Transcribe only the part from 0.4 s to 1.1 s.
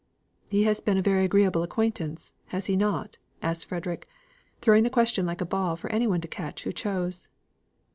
"He has been a